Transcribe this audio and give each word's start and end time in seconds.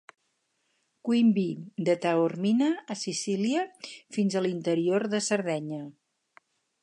Queen 1.09 1.27
Bee, 1.35 1.57
de 1.89 1.95
Taormina, 2.05 2.71
a 2.95 2.97
Sicília, 3.03 3.67
fins 4.17 4.37
a 4.37 4.43
l'interior 4.47 5.09
de 5.15 5.19
Sardenya. 5.29 5.83